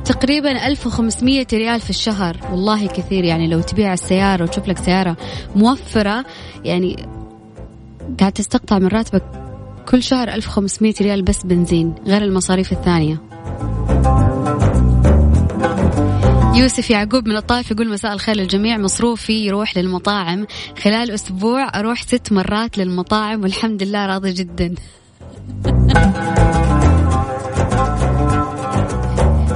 تقريبا 0.05 0.67
1500 0.67 1.47
ريال 1.53 1.81
في 1.81 1.91
الشهر. 1.91 2.37
والله 2.51 2.87
كثير 2.87 3.25
يعني 3.25 3.49
لو 3.49 3.61
تبيع 3.61 3.93
السيارة 3.93 4.43
وتشوف 4.43 4.69
لك 4.69 4.79
سيارة 4.79 5.17
موفرة 5.57 6.25
يعني 6.65 7.07
قاعد 8.21 8.33
تستقطع 8.33 8.79
من 8.79 8.87
راتبك 8.87 9.23
كل 9.89 10.03
شهر 10.03 10.29
1500 10.29 10.95
ريال 11.01 11.23
بس 11.23 11.47
بنزين 11.47 11.95
غير 12.07 12.23
المصاريف 12.23 12.73
الثانية. 12.73 13.21
يوسف 16.55 16.91
يعقوب 16.91 17.29
من 17.29 17.37
الطائف 17.37 17.71
يقول 17.71 17.89
مساء 17.89 18.13
الخير 18.13 18.37
للجميع. 18.37 18.79
مصروفي 18.79 19.47
يروح 19.47 19.79
للمطاعم. 19.79 20.47
خلال 20.83 21.11
أسبوع 21.11 21.79
أروح 21.79 22.03
ست 22.03 22.33
مرات 22.33 22.79
للمطاعم 22.79 23.43
والحمد 23.43 23.83
لله 23.83 24.07
راضي 24.07 24.33
جدا. 24.33 24.75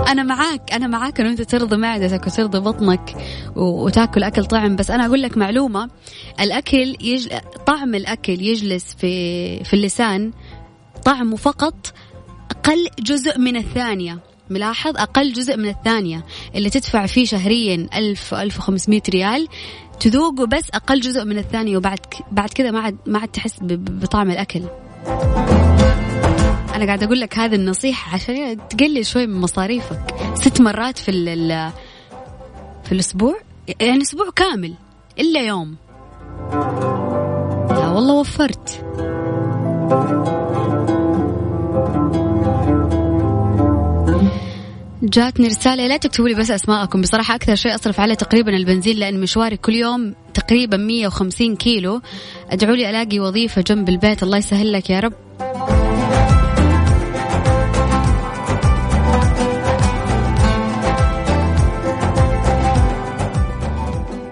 أنا 0.08 0.22
معاك 0.22 0.72
أنا 0.72 0.86
معاك 0.86 1.20
انه 1.20 1.30
أنت 1.30 1.42
ترضي 1.42 1.76
معدتك 1.76 2.26
وترضي 2.26 2.58
بطنك 2.58 3.16
وتاكل 3.56 4.22
أكل 4.22 4.44
طعم. 4.44 4.76
بس 4.76 4.90
أنا 4.90 5.06
أقول 5.06 5.22
لك 5.22 5.36
معلومة 5.36 5.90
الأكل 6.40 6.96
يجل... 7.00 7.30
طعم 7.66 7.94
الأكل 7.94 8.42
يجلس 8.42 8.94
في 8.94 9.64
في 9.64 9.74
اللسان 9.74 10.32
طعمه 11.04 11.36
فقط 11.36 11.94
أقل 12.50 12.88
جزء 13.00 13.38
من 13.38 13.56
الثانية. 13.56 14.33
ملاحظ 14.50 14.96
أقل 14.96 15.32
جزء 15.32 15.56
من 15.56 15.68
الثانية 15.68 16.24
اللي 16.54 16.70
تدفع 16.70 17.06
فيه 17.06 17.24
شهريا 17.24 17.88
ألف 17.94 18.34
ألف 18.34 18.58
وخمسمائة 18.58 19.02
ريال. 19.08 19.48
تذوقه 20.00 20.46
بس 20.46 20.70
أقل 20.74 21.00
جزء 21.00 21.24
من 21.24 21.38
الثانية 21.38 21.76
وبعد 21.76 21.98
بعد 22.32 22.48
كذا 22.48 22.70
ما 22.70 22.80
عاد 22.80 22.96
ما 23.06 23.18
عاد 23.18 23.28
تحس 23.28 23.58
بطعم 23.62 24.30
الأكل. 24.30 24.62
أنا 26.74 26.86
قاعد 26.86 27.02
أقول 27.02 27.20
لك 27.20 27.38
هذه 27.38 27.54
النصيحة 27.54 28.14
عشان 28.14 28.68
تقلل 28.68 29.06
شوي 29.06 29.26
من 29.26 29.40
مصاريفك. 29.40 30.14
ست 30.34 30.60
مرات 30.60 30.98
في 30.98 31.12
في 32.84 32.92
الأسبوع؟ 32.92 33.36
يعني 33.80 34.02
أسبوع 34.02 34.26
كامل 34.36 34.74
إلا 35.18 35.40
يوم. 35.40 35.76
لا 37.70 37.88
والله 37.88 38.14
وفرت. 38.14 38.84
جاتني 45.04 45.46
رسالة 45.46 45.86
لا 45.86 45.96
تكتبوا 45.96 46.28
لي 46.28 46.34
بس 46.34 46.50
أسماءكم. 46.50 47.00
بصراحة 47.00 47.34
أكثر 47.34 47.54
شيء 47.54 47.74
أصرف 47.74 48.00
عليه 48.00 48.14
تقريبا 48.14 48.56
البنزين 48.56 48.96
لأن 48.96 49.20
مشواري 49.20 49.56
كل 49.56 49.74
يوم 49.74 50.14
تقريبا 50.34 50.76
150 50.76 51.56
كيلو. 51.56 52.00
أدعوا 52.50 52.76
لي 52.76 52.90
ألاقي 52.90 53.20
وظيفة 53.20 53.62
جنب 53.62 53.88
البيت. 53.88 54.22
الله 54.22 54.38
يسهل 54.38 54.72
لك 54.72 54.90
يا 54.90 55.00
رب. 55.00 55.12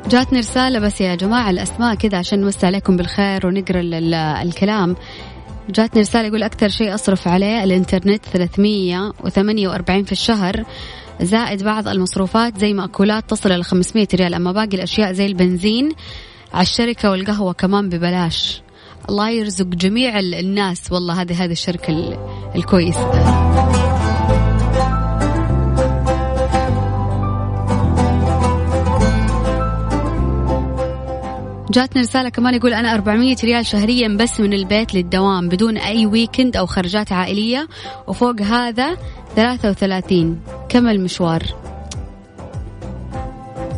جاتني 0.09 0.39
رسالة 0.39 0.79
بس 0.79 1.01
يا 1.01 1.15
جماعة 1.15 1.51
الأسماء 1.51 1.95
كذا 1.95 2.19
عشان 2.19 2.41
نمسي 2.41 2.67
عليكم 2.67 2.97
بالخير 2.97 3.47
ونقرأ 3.47 3.81
الكلام. 4.43 4.97
جاتني 5.73 6.01
رسالة 6.01 6.29
يقول 6.29 6.43
أكثر 6.43 6.69
شيء 6.69 6.95
أصرف 6.95 7.29
عليه 7.29 7.65
الإنترنت 7.65 8.25
348 8.25 10.05
في 10.05 10.13
الشهر. 10.13 10.65
زائد 11.21 11.63
بعض 11.63 11.89
المصروفات 11.89 12.59
زي 12.59 12.75
مأكولات 12.75 13.31
تصل 13.31 13.53
إلى 13.53 13.63
500 13.63 14.09
ريال. 14.15 14.35
أما 14.35 14.53
باقي 14.53 14.77
الأشياء 14.77 15.13
زي 15.13 15.27
البنزين 15.27 15.93
على 16.55 16.63
الشركة 16.63 17.11
والقهوة 17.11 17.53
كمان 17.53 17.89
ببلاش. 17.89 18.63
الله 19.09 19.31
يرزق 19.31 19.67
جميع 19.67 20.19
الناس. 20.19 20.93
والله 20.93 21.23
هذه 21.23 21.45
هذه 21.45 21.53
الشركة 21.53 22.19
الكويسة. 22.55 23.92
جاتني 31.73 32.03
رسالة 32.03 32.29
كمان 32.29 32.55
يقول 32.55 32.75
أنا 32.75 32.95
400 32.95 33.37
ريال 33.45 33.67
شهريا 33.67 34.09
بس 34.09 34.41
من 34.41 34.53
البيت 34.53 34.95
للدوام 34.95 35.49
بدون 35.49 35.79
أي 35.79 36.07
ويكند 36.07 36.57
أو 36.57 36.67
خرجات 36.67 37.13
عائلية 37.13 37.69
وفوق 38.07 38.41
هذا 38.41 38.97
33 39.37 40.41
كم 40.69 40.89
المشوار 40.89 41.43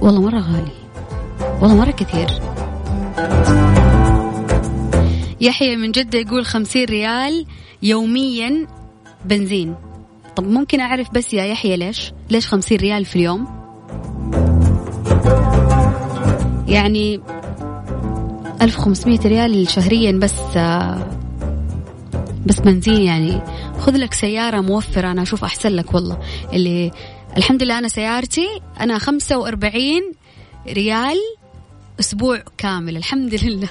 والله 0.02 0.20
مرة 0.20 0.38
غالي. 0.38 0.72
والله 1.60 1.76
مرة 1.76 1.90
كثير. 1.90 2.28
يحيى 5.40 5.76
من 5.76 5.92
جدة 5.92 6.18
يقول 6.18 6.44
50 6.44 6.84
ريال 6.84 7.46
يوميا 7.82 8.66
بنزين. 9.24 9.74
طب 10.36 10.44
ممكن 10.44 10.80
أعرف 10.80 11.14
بس 11.14 11.34
يا 11.34 11.44
يحيى 11.44 11.76
ليش؟ 11.76 12.12
ليش 12.30 12.46
50 12.48 12.78
ريال 12.78 13.04
في 13.04 13.16
اليوم؟ 13.16 13.46
يعني 16.68 17.20
1500 18.64 19.18
ريال 19.25 19.71
شهريا 19.71 20.12
بس 20.12 20.40
بس 22.47 22.61
بنزين 22.61 23.00
يعني. 23.00 23.40
خذ 23.78 23.97
لك 23.97 24.14
سيارة 24.14 24.61
موفرة 24.61 25.11
أنا 25.11 25.23
أشوف 25.23 25.44
أحسن 25.44 25.68
لك 25.68 25.94
والله. 25.94 26.18
اللي 26.52 26.90
الحمد 27.37 27.62
لله 27.62 27.78
أنا 27.78 27.88
سيارتي 27.88 28.49
أنا 28.80 28.99
45 28.99 29.83
ريال 30.68 31.16
أسبوع 32.00 32.42
كامل 32.59 32.97
الحمد 32.97 33.35
لله. 33.35 33.68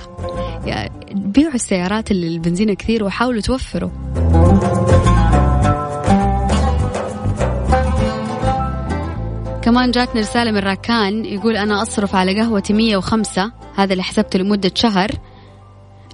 يعني 0.66 0.92
بيعوا 1.12 1.54
السيارات 1.54 2.12
اللي 2.12 2.28
البنزين 2.28 2.74
كثير 2.74 3.04
وحاولوا 3.04 3.42
توفروا. 3.42 3.90
كمان 9.64 9.92
جاتني 9.92 10.22
رسالة 10.22 10.52
من 10.52 10.58
راكان 10.58 11.26
يقول 11.26 11.58
أنا 11.58 11.82
أصرف 11.82 12.16
على 12.16 12.42
قهوتي 12.42 12.74
105 12.74 13.52
هذا 13.76 13.94
اللي 13.94 14.04
حسبته 14.04 14.40
لمدة 14.40 14.72
شهر 14.76 15.12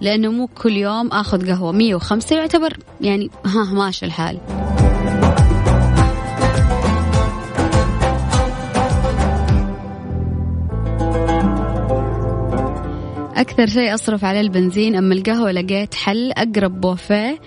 لأنه 0.02 0.32
مو 0.32 0.48
كل 0.48 0.78
يوم 0.78 1.08
أخذ 1.08 1.50
قهوة. 1.52 1.72
105 1.72 2.36
يعتبر 2.36 2.78
يعني 3.02 3.30
ها 3.46 3.64
ماشي 3.74 4.06
الحال. 4.06 4.40
أكثر 13.36 13.68
شيء 13.68 13.94
أصرف 13.94 14.26
عليه 14.26 14.42
البنزين 14.42 14.96
أما 14.96 15.14
القهوة 15.14 15.52
لقيت 15.52 15.96
حل 15.96 16.32
أقرب 16.32 16.82
بوفيه 16.82 17.40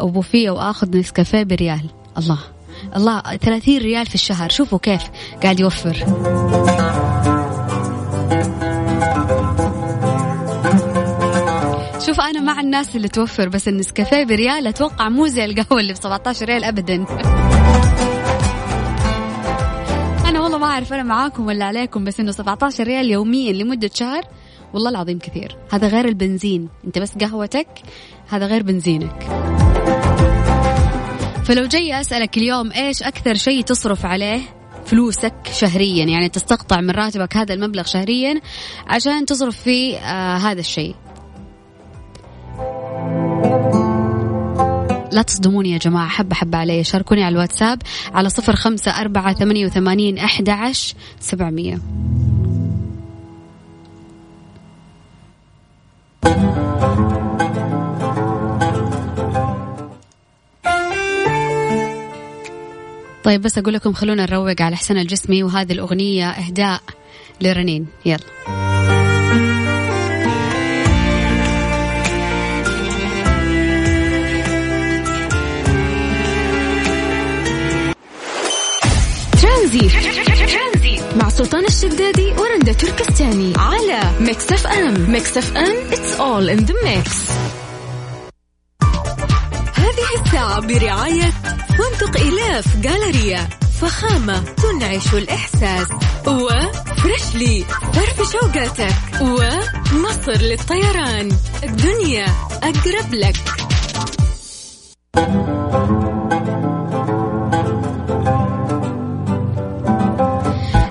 أو 0.00 0.08
بوفيه 0.08 0.50
وآخذ 0.50 0.98
نسكافيه 0.98 1.42
بريال. 1.42 1.90
الله. 2.18 2.55
الله 2.96 3.20
30 3.20 3.78
ريال 3.78 4.06
في 4.06 4.14
الشهر. 4.14 4.48
شوفوا 4.48 4.78
كيف 4.78 5.02
قاعد 5.42 5.60
يوفر. 5.60 5.96
شوف 12.06 12.20
أنا 12.20 12.40
مع 12.40 12.60
الناس 12.60 12.96
اللي 12.96 13.08
توفر 13.08 13.48
بس 13.48 13.68
النسكافيه 13.68 14.24
بريال 14.24 14.66
أتوقع 14.66 15.08
مو 15.08 15.26
زي 15.26 15.44
القهوة 15.44 15.80
اللي 15.80 15.92
ب 15.92 15.96
17 15.96 16.46
ريال 16.46 16.64
ابدا. 16.64 16.94
أنا 20.28 20.40
والله 20.40 20.58
ما 20.58 20.66
أعرف 20.66 20.92
أنا 20.92 21.02
معاكم 21.02 21.46
ولا 21.46 21.64
عليكم 21.64 22.04
بس 22.04 22.20
إنه 22.20 22.30
17 22.30 22.84
ريال 22.84 23.10
يوميا 23.10 23.52
لمدة 23.52 23.90
شهر 23.94 24.22
والله 24.74 24.90
العظيم 24.90 25.18
كثير. 25.18 25.56
هذا 25.70 25.88
غير 25.88 26.04
البنزين. 26.04 26.68
أنت 26.86 26.98
بس 26.98 27.12
قهوتك 27.18 27.68
هذا 28.28 28.46
غير 28.46 28.62
بنزينك. 28.62 29.26
فلو 31.46 31.66
جاي 31.66 32.00
أسألك 32.00 32.36
اليوم 32.36 32.72
إيش 32.72 33.02
أكثر 33.02 33.34
شيء 33.34 33.62
تصرف 33.62 34.06
عليه 34.06 34.40
فلوسك 34.86 35.34
شهريا؟ 35.52 36.04
يعني 36.04 36.28
تستقطع 36.28 36.80
من 36.80 36.90
راتبك 36.90 37.36
هذا 37.36 37.54
المبلغ 37.54 37.82
شهريا 37.82 38.40
عشان 38.86 39.26
تصرف 39.26 39.60
فيه 39.60 39.96
آه 39.96 40.36
هذا 40.36 40.60
الشيء. 40.60 40.94
لا 45.12 45.22
تصدموني 45.22 45.70
يا 45.70 45.78
جماعة 45.78 46.08
حبة 46.08 46.34
حبة 46.34 46.58
علي. 46.58 46.84
شاركوني 46.84 47.24
على 47.24 47.32
الواتساب 47.32 47.82
على 48.14 48.28
صفر 48.28 48.56
خمسة 48.56 48.90
أربعة 48.90 49.34
ثمانية 49.34 49.66
وثمانين 49.66 50.18
أحد 50.18 50.48
عشر 50.48 50.94
سبعمية. 51.20 51.78
طيب 63.26 63.42
بس 63.42 63.58
أقول 63.58 63.74
لكم 63.74 63.92
خلونا 63.92 64.26
نروق 64.26 64.62
على 64.62 64.76
حسن 64.76 64.98
الجسمي 64.98 65.42
وهذه 65.42 65.72
الأغنية 65.72 66.30
إهداء 66.30 66.80
لرنين. 67.40 67.86
يلا. 68.04 68.18
ترانزيت 79.42 81.00
مع 81.16 81.28
سلطان 81.28 81.64
الشدادي 81.64 82.32
ورندا 82.32 82.72
تركستاني 82.72 83.52
على 83.56 84.00
Mix 84.20 84.52
FM 84.52 85.10
Mix 85.10 85.36
FM 85.36 85.76
it's 85.92 86.20
all 86.20 86.50
in 86.50 86.58
the 86.58 86.74
mix 86.84 87.30
هذه 89.74 90.24
الساعة 90.24 90.60
برعاية 90.60 91.32
إلاف 92.56 92.76
جالريا 92.76 93.48
فخامة 93.80 94.40
تنعش 94.40 95.14
الإحساس. 95.14 95.88
و 96.26 96.43
Freshly 96.43 97.64
فرفش 97.92 98.32
أوقاتك. 98.32 98.94
ومصر 99.20 100.40
للطيران. 100.40 101.36
الدنيا 101.64 102.26
أقرب 102.62 103.14
لك. 103.14 103.36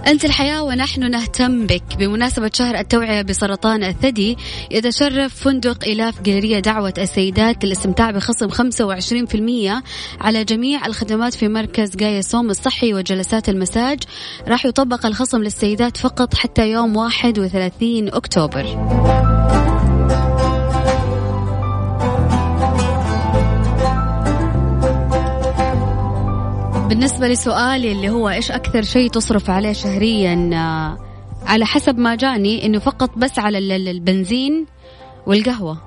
أنت 0.08 0.26
الحياة 0.26 0.64
ونحن 0.64 1.12
نهتم 1.12 1.66
بك. 1.68 1.84
بمناسبة 2.00 2.52
شهر 2.54 2.76
التوعية 2.76 3.22
بسرطان 3.22 3.84
الثدي 3.84 4.38
يتشرف 4.72 5.36
فندق 5.36 5.88
إلاف 5.88 6.22
جاليريا 6.22 6.60
دعوة 6.60 6.94
السيدات 6.98 7.66
للاستمتاع 7.66 8.12
بخصم 8.12 8.50
25% 8.50 9.84
على 10.22 10.44
جميع 10.44 10.86
الخدمات 10.86 11.34
في 11.34 11.48
مركز 11.48 11.96
جايا 11.96 12.22
سوم 12.22 12.50
الصحي 12.50 12.94
وجلسات 12.94 13.50
المساج. 13.50 14.00
راح 14.48 14.66
يطبق 14.66 15.06
الخصم 15.06 15.44
للسيدات 15.44 15.98
فقط 15.98 16.34
حتى 16.34 16.72
يوم 16.72 16.96
31 16.96 18.10
أكتوبر. 18.10 19.35
بالنسبة 26.96 27.28
لسؤالي 27.28 27.92
اللي 27.92 28.10
هو 28.10 28.30
إيش 28.30 28.52
أكثر 28.52 28.82
شيء 28.82 29.10
تصرف 29.10 29.50
عليه 29.50 29.74
شهريا 29.74 30.50
آه، 30.54 30.98
على 31.46 31.66
حسب 31.66 31.98
ما 31.98 32.16
جاني 32.16 32.66
إنه 32.66 32.80
فقط 32.80 33.18
بس 33.18 33.40
على 33.40 33.58
البنزين 33.92 34.66
والقهوة. 35.26 35.78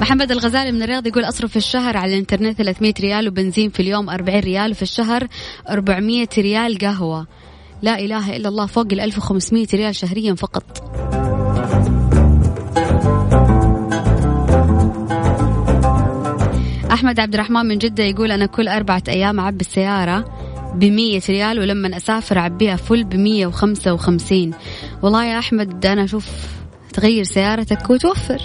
محمد 0.00 0.30
الغزالي 0.30 0.72
من 0.72 0.82
الرياض 0.82 1.06
يقول 1.06 1.24
أصرف 1.24 1.50
في 1.50 1.56
الشهر 1.56 1.96
على 1.96 2.12
الإنترنت 2.12 2.58
300 2.58 2.94
ريال 3.00 3.28
وبنزين 3.28 3.70
في 3.70 3.80
اليوم 3.80 4.10
40 4.10 4.38
ريال 4.40 4.70
وفي 4.70 4.82
الشهر 4.82 5.28
400 5.68 6.28
ريال 6.38 6.78
قهوة. 6.78 7.26
لا 7.82 7.98
إله 7.98 8.36
إلا 8.36 8.48
الله 8.48 8.66
فوق 8.66 8.86
ال 8.92 9.00
1500 9.00 9.66
ريال 9.74 9.96
شهريا 9.96 10.34
فقط. 10.34 11.27
أحمد 16.98 17.20
عبد 17.20 17.34
الرحمن 17.34 17.66
من 17.66 17.78
جدة 17.78 18.04
يقول 18.04 18.32
أنا 18.32 18.46
كل 18.46 18.68
أربعة 18.68 19.02
أيام 19.08 19.40
أعبي 19.40 19.60
السيارة 19.60 20.24
بمية 20.74 21.20
ريال 21.28 21.58
ولما 21.58 21.96
أسافر 21.96 22.38
أعبيها 22.38 22.76
فل 22.76 23.04
بمية 23.04 23.46
وخمسة 23.46 23.92
وخمسين. 23.92 24.54
والله 25.02 25.24
يا 25.24 25.38
أحمد 25.38 25.86
أنا 25.86 26.04
أشوف 26.04 26.26
تغير 26.92 27.24
سيارتك 27.24 27.90
وتوفر. 27.90 28.38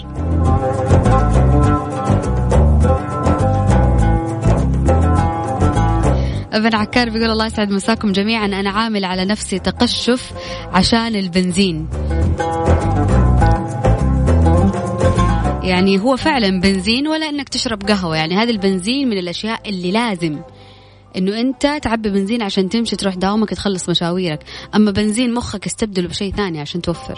أبن 6.53 6.75
عكار 6.75 7.09
بيقول 7.09 7.29
الله 7.29 7.45
يسعد 7.45 7.71
مساكم 7.71 8.11
جميعا. 8.11 8.45
أنا 8.45 8.69
عامل 8.69 9.05
على 9.05 9.25
نفسي 9.25 9.59
تقشف 9.59 10.31
عشان 10.73 11.15
البنزين. 11.15 11.87
يعني 15.63 15.99
هو 15.99 16.17
فعلا 16.17 16.59
بنزين 16.59 17.07
ولا 17.07 17.29
إنك 17.29 17.49
تشرب 17.49 17.83
قهوة. 17.83 18.17
يعني 18.17 18.35
هذا 18.35 18.51
البنزين 18.51 19.09
من 19.09 19.17
الأشياء 19.17 19.69
اللي 19.69 19.91
لازم 19.91 20.39
إنه 21.17 21.39
أنت 21.39 21.79
تعبي 21.81 22.09
بنزين 22.09 22.41
عشان 22.41 22.69
تمشي 22.69 22.95
تروح 22.95 23.15
دوامك 23.15 23.49
تخلص 23.49 23.89
مشاويرك. 23.89 24.43
أما 24.75 24.91
بنزين 24.91 25.33
مخك 25.33 25.65
استبدله 25.65 26.07
بشيء 26.07 26.33
ثاني 26.33 26.59
عشان 26.59 26.81
توفر. 26.81 27.15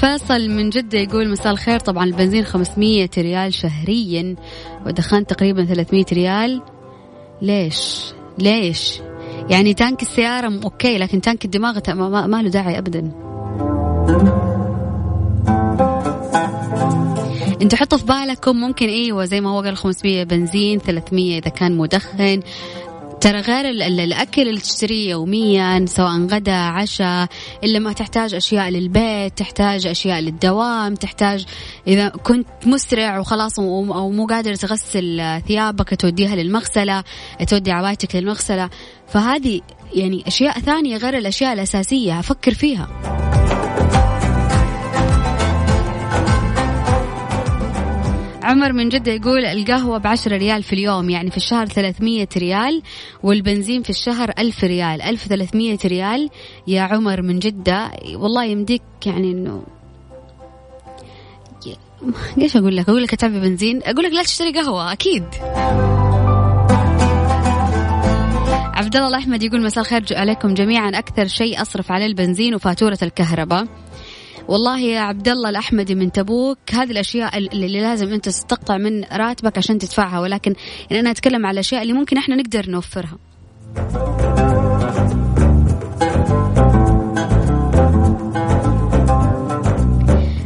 فيصل 0.00 0.48
من 0.48 0.70
جدة 0.70 0.98
يقول 0.98 1.28
مساء 1.28 1.52
الخير. 1.52 1.80
طبعا 1.80 2.04
البنزين 2.04 2.44
500 2.44 3.08
ريال 3.18 3.54
شهريا 3.54 4.36
ودخان 4.86 5.26
تقريبا 5.26 5.64
300 5.64 6.04
ريال. 6.12 6.62
ليش؟ 7.42 8.12
ليش؟ 8.38 9.00
يعني 9.50 9.74
تانك 9.74 10.02
السيارة 10.02 10.60
أوكي 10.64 10.98
لكن 10.98 11.20
تانك 11.20 11.44
الدماغ 11.44 11.78
ما, 11.88 12.26
ما 12.26 12.42
له 12.42 12.48
داعي 12.48 12.78
أبدا. 12.78 13.10
أنتوا 17.62 17.78
حطوا 17.78 17.98
في 17.98 18.04
بالكم 18.04 18.56
ممكن 18.56 18.88
إيوه 18.88 19.24
زي 19.24 19.40
ما 19.40 19.50
هو 19.50 19.60
قال 19.60 19.76
500 19.76 20.24
بنزين 20.24 20.78
300 20.78 21.38
إذا 21.38 21.48
كان 21.48 21.76
مدخن. 21.76 22.40
ترى 23.24 23.40
غير 23.40 23.70
الأكل 23.70 24.48
اللي 24.48 24.60
تشتريه 24.60 25.10
يوميا 25.10 25.86
سواء 25.88 26.26
غدا 26.26 26.52
عشاء 26.52 27.28
إلا 27.64 27.78
ما 27.78 27.92
تحتاج 27.92 28.34
أشياء 28.34 28.68
للبيت 28.68 29.38
تحتاج 29.38 29.86
أشياء 29.86 30.20
للدوام 30.20 30.94
تحتاج 30.94 31.44
إذا 31.86 32.08
كنت 32.08 32.46
مسرع 32.66 33.18
وخلاص 33.18 33.58
أو 33.58 34.10
مو 34.10 34.26
قادر 34.26 34.54
تغسل 34.54 35.40
ثيابك 35.48 36.00
توديها 36.00 36.36
للمغسلة 36.36 37.04
تودي 37.48 37.72
عوايتك 37.72 38.16
للمغسلة. 38.16 38.70
فهذه 39.08 39.60
يعني 39.94 40.24
أشياء 40.26 40.58
ثانية 40.58 40.96
غير 40.96 41.18
الأشياء 41.18 41.52
الأساسية 41.52 42.18
أفكر 42.18 42.54
فيها. 42.54 42.88
عمر 48.44 48.72
من 48.72 48.88
جدة 48.88 49.12
يقول 49.12 49.44
القهوة 49.44 49.98
بعشرة 49.98 50.36
ريال 50.36 50.62
في 50.62 50.72
اليوم 50.72 51.10
يعني 51.10 51.30
في 51.30 51.36
الشهر 51.36 51.66
ثلاثمية 51.66 52.28
ريال 52.36 52.82
والبنزين 53.22 53.82
في 53.82 53.90
الشهر 53.90 54.32
ألف 54.38 54.64
ريال 54.64 55.02
ألف 55.02 55.26
ثلاثمية 55.26 55.78
ريال 55.84 56.30
يا 56.66 56.82
عمر 56.82 57.22
من 57.22 57.38
جدة 57.38 57.90
والله 58.14 58.44
يمديك 58.44 58.82
يعني 59.06 59.30
أنه 59.30 59.62
إيش 62.40 62.56
أقول 62.56 62.76
لك؟ 62.76 62.88
أقول 62.88 63.02
لك 63.02 63.14
تعبي 63.14 63.40
بنزين؟ 63.40 63.80
أقول 63.84 64.04
لك 64.04 64.12
لا 64.12 64.22
تشتري 64.22 64.52
قهوة 64.52 64.92
أكيد. 64.92 65.24
عبد 68.74 68.96
الله 68.96 69.08
الاحمد 69.08 69.42
يقول 69.42 69.62
مساء 69.62 69.84
الخير 69.84 70.04
عليكم 70.12 70.54
جميعا 70.54 70.88
أكثر 70.88 71.26
شيء 71.26 71.62
أصرف 71.62 71.92
عليه 71.92 72.06
البنزين 72.06 72.54
وفاتورة 72.54 72.98
الكهرباء. 73.02 73.66
والله 74.48 74.80
يا 74.80 75.00
عبد 75.00 75.28
الله 75.28 75.50
الأحمدي 75.50 75.94
من 75.94 76.12
تبوك 76.12 76.58
هذه 76.72 76.90
الأشياء 76.90 77.38
اللي 77.38 77.80
لازم 77.80 78.12
أنت 78.12 78.24
تستقطع 78.24 78.78
من 78.78 79.04
راتبك 79.04 79.58
عشان 79.58 79.78
تدفعها. 79.78 80.20
ولكن 80.20 80.54
يعني 80.90 81.00
أنا 81.00 81.10
أتكلم 81.10 81.46
على 81.46 81.54
الأشياء 81.54 81.82
اللي 81.82 81.92
ممكن 81.92 82.18
إحنا 82.18 82.36
نقدر 82.36 82.70
نوفرها. 82.70 83.18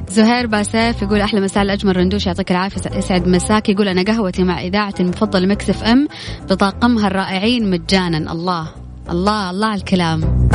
زهير 0.09 0.47
باسيف 0.47 1.03
يقول 1.03 1.21
أحلى 1.21 1.41
مساء 1.41 1.63
الأجمل 1.63 1.97
رندوش 1.97 2.27
يعطيك 2.27 2.51
العافية. 2.51 2.99
يسعد 2.99 3.29
مساك 3.29 3.69
يقول 3.69 3.89
أنا 3.89 4.03
قهوتي 4.03 4.45
مع 4.45 4.61
إذاعتي 4.61 5.03
المفضلة 5.03 5.47
Mix 5.47 5.71
FM 5.71 6.09
بطاقمها 6.51 7.07
الرائعين 7.07 7.71
مجانا. 7.71 8.33
الله 8.33 8.69
الله 9.11 9.51
الله 9.51 9.67
على 9.67 9.79
الكلام. 9.79 10.49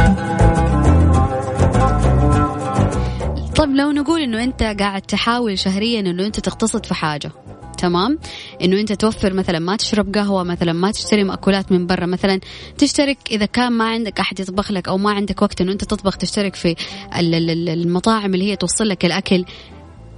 طيب 3.63 3.76
لو 3.76 3.91
نقول 3.91 4.21
إنه 4.21 4.43
أنت 4.43 4.63
قاعد 4.63 5.02
تحاول 5.02 5.60
شهريا 5.60 5.99
إنه 5.99 6.26
أنت 6.26 6.39
تقتصد 6.39 6.86
في 6.86 6.93
حاجة 6.93 7.32
تمام؟ 7.78 8.19
إنه 8.62 8.80
أنت 8.80 8.93
توفر 8.93 9.34
مثلا 9.34 9.60
ما 9.60 9.76
تشرب 9.76 10.15
قهوة 10.15 10.43
مثلا 10.43 10.73
ما 10.73 10.91
تشتري 10.91 11.23
مأكولات 11.23 11.71
من 11.71 11.88
برا 11.88 12.06
مثلا 12.06 12.39
تشترك 12.78 13.17
إذا 13.32 13.45
كان 13.45 13.71
ما 13.71 13.89
عندك 13.89 14.19
أحد 14.19 14.39
يطبخ 14.39 14.71
لك 14.71 14.88
أو 14.88 14.97
ما 14.97 15.12
عندك 15.12 15.41
وقت 15.41 15.62
إنه 15.62 15.71
أنت 15.71 15.84
تطبخ 15.84 16.17
تشترك 16.17 16.56
في 16.56 16.76
المطاعم 17.19 18.34
اللي 18.34 18.52
هي 18.52 18.56
توصل 18.56 18.89
لك 18.89 19.06
الأكل 19.06 19.45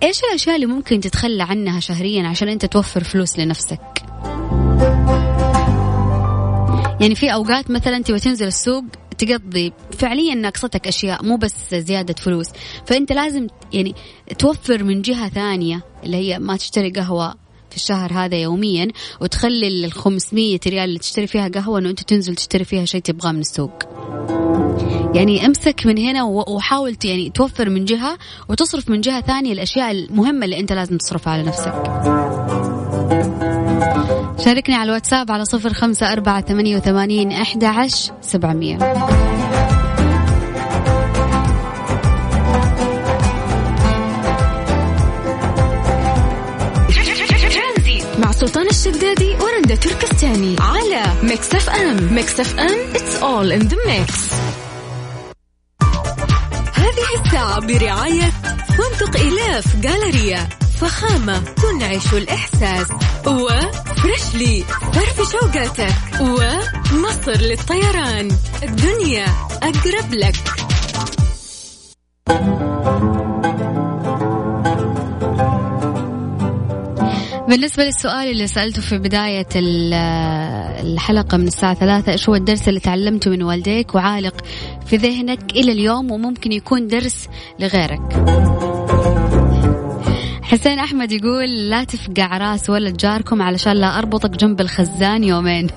إيش 0.04 0.24
الأشياء 0.24 0.56
اللي 0.56 0.68
ممكن 0.68 1.00
تتخلى 1.00 1.44
عنها 1.44 1.80
شهريا 1.80 2.28
عشان 2.28 2.50
أنت 2.50 2.66
توفر 2.66 3.04
فلوس 3.04 3.40
لنفسك؟ 3.40 3.82
يعني 7.02 7.16
في 7.16 7.34
أوقات 7.34 7.72
مثلا 7.72 8.00
تبغى 8.00 8.20
تنزل 8.20 8.48
السوق 8.48 8.84
تقضي 9.18 9.74
فعليا 10.00 10.36
ناقصتك 10.36 10.88
أشياء 10.88 11.26
مو 11.26 11.38
بس 11.38 11.76
زيادة 11.76 12.14
فلوس 12.14 12.48
فأنت 12.86 13.12
لازم 13.12 13.48
يعني 13.74 13.96
توفر 14.40 14.84
من 14.84 15.02
جهة 15.02 15.30
ثانية 15.30 15.82
اللي 16.04 16.18
هي 16.18 16.40
ما 16.40 16.58
تشتري 16.58 16.90
قهوة 16.90 17.46
في 17.70 17.76
الشهر 17.76 18.14
هذا 18.14 18.38
يوميا 18.38 18.88
وتخلي 19.22 19.68
ال 19.68 19.92
500 19.92 20.60
ريال 20.68 20.84
اللي 20.84 21.00
تشتري 21.00 21.28
فيها 21.28 21.48
قهوة 21.48 21.80
إنه 21.80 21.90
أنت 21.90 22.04
تنزل 22.04 22.36
تشتري 22.36 22.64
فيها 22.64 22.86
شيء 22.86 23.02
تبغاه 23.02 23.32
من 23.32 23.40
السوق. 23.40 23.84
يعني 25.16 25.46
امسك 25.46 25.86
من 25.86 25.98
هنا 25.98 26.24
وحاول 26.24 26.98
يعني 27.04 27.30
توفر 27.30 27.70
من 27.70 27.86
جهة 27.86 28.18
وتصرف 28.50 28.90
من 28.90 29.02
جهة 29.02 29.22
ثانية 29.22 29.54
الأشياء 29.54 29.92
المهمة 29.92 30.46
اللي 30.46 30.60
أنت 30.60 30.74
لازم 30.74 30.98
تصرفها 30.98 31.34
على 31.34 31.44
نفسك. 31.44 32.25
شاركني 34.46 34.76
على 34.76 34.84
الواتساب 34.84 35.32
على 35.32 35.46
صفر 35.46 35.74
خمسة 35.74 36.14
أربعة 36.14 36.42
ثمانية 36.42 36.78
وثمانين 36.78 37.32
أحد 37.32 37.64
عشر 37.64 38.14
سبعمية. 38.22 38.78
مع 48.20 48.32
سلطان 48.32 48.68
الشدادي 48.68 49.36
ورندا 49.36 49.76
تركستاني 49.76 50.56
على 50.60 51.04
Mix 51.24 51.56
FM. 51.56 52.14
Mix 52.14 52.40
FM 52.40 52.94
it's 52.94 53.22
all 53.22 53.52
in 53.60 53.68
the 53.68 53.78
mix. 53.88 54.34
هذه 56.74 57.26
الساعة 57.26 57.60
برعاية 57.60 58.32
فندق 58.78 59.20
إلاف 59.20 59.76
جالريا 59.82 60.65
فخامة 60.78 61.40
تنعش 61.40 62.14
الإحساس 62.14 62.88
وفريشلي 63.28 64.64
فرف 64.94 65.32
شوقاتك 65.32 65.96
ومصر 66.22 67.42
للطيران. 67.42 68.32
الدنيا 68.64 69.26
أقرب 69.64 70.14
لك. 70.14 70.36
بالنسبة 77.50 77.84
للسؤال 77.84 78.32
اللي 78.32 78.48
سألته 78.48 78.82
في 78.82 78.98
بداية 78.98 79.48
الحلقة 79.56 81.38
من 81.38 81.48
الساعة 81.48 81.74
ثلاثة 81.74 82.12
إيش 82.12 82.30
هو 82.30 82.36
الدرس 82.36 82.70
اللي 82.70 82.80
تعلمته 82.80 83.32
من 83.32 83.44
والديك 83.44 83.96
وعالق 83.96 84.36
في 84.86 84.98
ذهنك 84.98 85.52
إلى 85.52 85.72
اليوم 85.72 86.12
وممكن 86.12 86.52
يكون 86.52 86.88
درس 86.88 87.28
لغيرك؟ 87.60 88.45
حسين 90.46 90.80
أحمد 90.80 91.12
يقول 91.12 91.70
لا 91.70 91.84
تفقع 91.84 92.38
راس 92.38 92.70
ولد 92.70 92.98
جاركم 92.98 93.42
علشان 93.42 93.74
لا 93.74 94.00
أربطك 94.00 94.30
جنب 94.30 94.62
الخزان 94.62 95.24
يومين. 95.24 95.68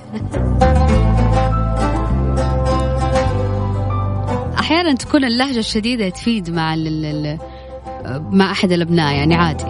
أحيانا 4.59 4.93
تكون 4.93 5.23
اللهجة 5.25 5.59
الشديدة 5.59 6.09
تفيد 6.09 6.49
مع 6.49 6.75
مع 8.31 8.51
أحد 8.51 8.71
الأبناء 8.71 9.13
يعني 9.15 9.35
عادي. 9.35 9.65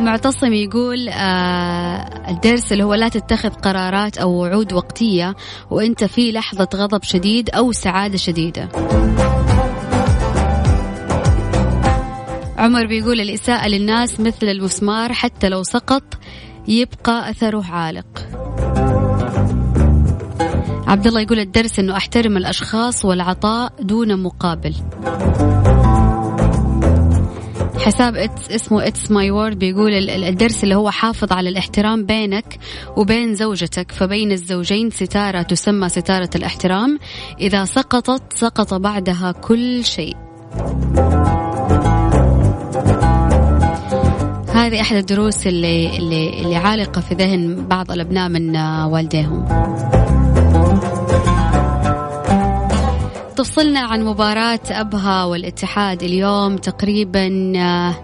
معتصم 0.00 0.52
يقول 0.52 1.08
آه 1.08 2.30
الدرس 2.30 2.72
اللي 2.72 2.84
هو 2.84 2.94
لا 2.94 3.08
تتخذ 3.08 3.50
قرارات 3.50 4.18
أو 4.18 4.30
وعود 4.30 4.72
وقتية 4.72 5.36
وأنت 5.70 6.04
في 6.04 6.32
لحظة 6.32 6.68
غضب 6.74 7.02
شديد 7.02 7.50
أو 7.50 7.72
سعادة 7.72 8.16
شديدة. 8.16 8.68
عمر 12.58 12.86
بيقول 12.86 13.20
الإساءة 13.20 13.68
للناس 13.68 14.20
مثل 14.20 14.48
المسمار 14.48 15.12
حتى 15.12 15.48
لو 15.48 15.62
سقط 15.62 16.02
يبقى 16.68 17.30
أثره 17.30 17.64
عالق. 17.70 18.28
عبد 20.86 21.06
الله 21.06 21.20
يقول 21.20 21.38
الدرس 21.38 21.78
إنه 21.78 21.96
أحترم 21.96 22.36
الأشخاص 22.36 23.04
والعطاء 23.04 23.72
دون 23.80 24.22
مقابل. 24.22 24.74
حساب 27.78 28.16
it's 28.16 28.50
اسمه 28.50 28.86
it's 28.86 29.10
my 29.10 29.30
word 29.30 29.58
بيقول 29.58 29.92
الدرس 30.10 30.64
اللي 30.64 30.74
هو 30.74 30.90
حافظ 30.90 31.32
على 31.32 31.48
الاحترام 31.48 32.06
بينك 32.06 32.58
وبين 32.96 33.34
زوجتك 33.34 33.92
فبين 33.92 34.32
الزوجين 34.32 34.90
ستارة 34.90 35.42
تسمى 35.42 35.88
ستارة 35.88 36.30
الاحترام. 36.34 36.98
إذا 37.40 37.64
سقطت 37.64 38.32
سقط 38.32 38.74
بعدها 38.74 39.32
كل 39.32 39.84
شيء. 39.84 40.16
هذه 44.58 44.80
أحد 44.80 44.96
الدروس 44.96 45.46
اللي, 45.46 45.96
اللي, 45.96 46.42
اللي 46.42 46.56
عالقة 46.56 47.00
في 47.00 47.14
ذهن 47.14 47.66
بعض 47.68 47.90
الأبناء 47.90 48.28
من 48.28 48.56
والديهم. 48.84 49.44
تفصلنا 53.36 53.80
عن 53.80 54.04
مباراة 54.04 54.60
أبها 54.70 55.24
والاتحاد 55.24 56.02
اليوم 56.02 56.56
تقريبا 56.56 57.52
آه، 57.56 57.94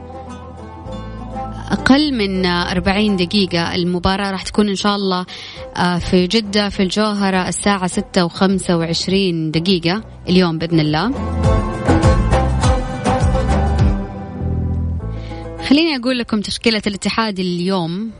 أقل 1.70 2.14
من 2.14 2.46
40 2.46 3.16
دقيقة. 3.16 3.74
المباراة 3.74 4.30
راح 4.30 4.42
تكون 4.42 4.68
إن 4.68 4.76
شاء 4.76 4.96
الله 4.96 5.26
آه، 5.76 5.98
في 5.98 6.26
جدة 6.26 6.68
في 6.68 6.82
الجوهرة 6.82 7.48
الساعة 7.48 7.86
6 7.86 8.28
و25 8.28 9.50
دقيقة 9.50 10.02
اليوم 10.28 10.58
بإذن 10.58 10.80
الله. 10.80 11.10
خليني 15.74 15.96
أقول 15.96 16.18
لكم 16.18 16.40
تشكيلة 16.40 16.82
الاتحاد 16.86 17.38
اليوم 17.38 18.10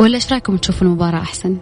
ولا 0.00 0.14
إيش 0.14 0.32
رأيكم 0.32 0.56
تشوفوا 0.56 0.86
المباراة 0.86 1.18
أحسن؟ 1.18 1.56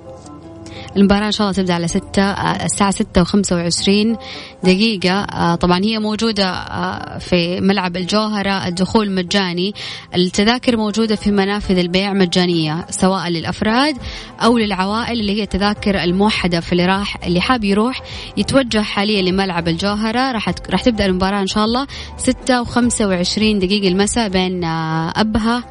المباراة 0.96 1.26
إن 1.26 1.32
شاء 1.32 1.46
الله 1.46 1.56
تبدأ 1.56 1.74
على 1.74 1.88
ستة 1.88 2.22
آه، 2.22 2.64
الساعة 2.64 2.90
ستة 2.90 3.20
وخمسة 3.20 3.56
وعشرين. 3.56 4.16
دقيقة 4.64 5.10
آه، 5.10 5.54
طبعا 5.54 5.84
هي 5.84 5.98
موجودة 5.98 6.50
آه، 6.50 7.18
في 7.18 7.60
ملعب 7.60 7.96
الجوهرة 7.96 8.66
الدخول 8.68 9.10
مجاني. 9.10 9.74
التذاكر 10.14 10.76
موجودة 10.76 11.16
في 11.16 11.30
منافذ 11.30 11.78
البيع 11.78 12.12
مجانية 12.12 12.86
سواء 12.90 13.28
للأفراد 13.28 13.96
أو 14.44 14.58
للعوائل 14.58 15.20
اللي 15.20 15.40
هي 15.40 15.46
تذاكر 15.46 16.02
الموحدة 16.02 16.60
في 16.60 16.72
اللي 16.72 16.86
راح 16.86 17.16
اللي 17.24 17.40
حاب 17.40 17.64
يروح 17.64 18.02
يتوجه 18.36 18.82
حاليا 18.82 19.22
لملعب 19.22 19.68
الجوهرة. 19.68 20.32
راح 20.32 20.48
راح 20.70 20.82
تبدأ 20.82 21.06
المباراة 21.06 21.40
إن 21.40 21.46
شاء 21.46 21.64
الله 21.64 21.86
ستة 22.16 22.60
وخمسة 22.60 23.08
وعشرين 23.08 23.58
دقيقة 23.58 23.88
المساء 23.88 24.28
بين 24.28 24.64
أبها 24.64 25.64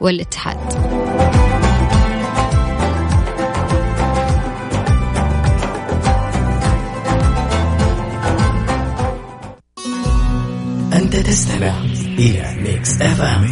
والاتحاد. 0.00 1.01
تستمع 11.22 11.80
إلى 12.18 12.56
Mix 12.58 13.00
FM 13.00 13.50